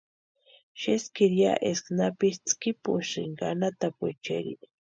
Xeskiri 0.81 1.37
ya 1.43 1.53
eska 1.71 1.91
napisï 1.97 2.41
tskipusïnka 2.47 3.43
anhatapuecheri. 3.53 4.53